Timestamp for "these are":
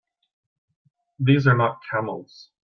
1.19-1.55